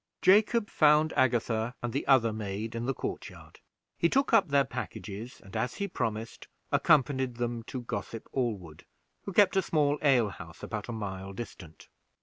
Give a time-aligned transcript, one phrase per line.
[0.23, 3.59] Jacob found Agatha and the other maid in the court yard;
[3.99, 8.83] he took up their packages, and, as he promised, accompanied them to Gossip Allwood,
[9.25, 11.87] who kept a small ale house about a mile distant.